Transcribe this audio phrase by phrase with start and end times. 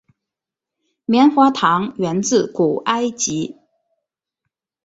[1.05, 3.57] 棉花糖源自古埃及。